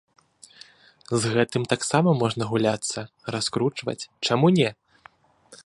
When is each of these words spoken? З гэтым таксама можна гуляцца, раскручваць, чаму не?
З 1.25 1.33
гэтым 1.35 1.67
таксама 1.73 2.09
можна 2.21 2.43
гуляцца, 2.53 2.99
раскручваць, 3.37 3.99
чаму 4.29 4.47
не? 4.57 4.69